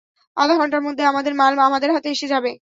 আধা 0.37 0.55
ঘণ্টার 0.57 0.81
মধ্যে 0.83 1.03
আমাদের 1.05 1.33
মাল 1.35 1.53
আমাদের 1.61 1.89
হাতে 1.95 2.09
এসে 2.11 2.27
যাবে। 2.33 2.51